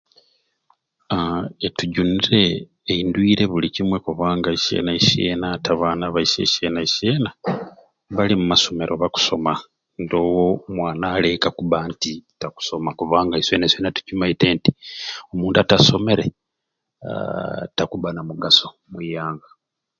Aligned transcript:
Haa 1.11 1.41
etugunire 1.67 2.43
endwire 2.93 3.43
buli 3.51 3.67
kimwei 3.75 4.03
kubanga 4.05 4.49
isyena 6.27 6.81
isyena 6.85 7.29
bali 8.15 8.33
omu 8.35 8.45
masomero 8.53 8.93
bakusoma 9.01 9.53
ndowo 10.03 10.45
mwana 10.75 11.05
ali 11.15 11.27
ekka 11.35 11.49
kuba 11.57 11.77
nti 11.91 12.11
takusoma 12.41 12.89
kubanga 12.99 13.39
isyena 13.41 13.67
isyena 13.67 13.95
tukimaite 13.95 14.47
nti 14.57 14.71
omuntu 15.31 15.57
atasomere 15.59 16.25
haa 17.03 17.63
takuba 17.77 18.09
na 18.13 18.21
mugaso 18.29 18.67
omwiyanga 18.85 19.47